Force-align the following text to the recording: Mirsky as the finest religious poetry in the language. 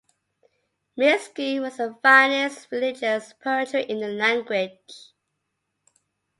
Mirsky 0.97 1.63
as 1.63 1.77
the 1.77 1.95
finest 2.01 2.71
religious 2.71 3.33
poetry 3.33 3.83
in 3.83 3.99
the 3.99 4.07
language. 4.07 5.13